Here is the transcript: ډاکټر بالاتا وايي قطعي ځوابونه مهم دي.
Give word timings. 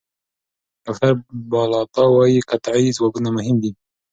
ډاکټر 0.83 1.11
بالاتا 1.51 2.03
وايي 2.15 2.39
قطعي 2.49 2.87
ځوابونه 2.97 3.29
مهم 3.37 3.55
دي. 3.63 3.71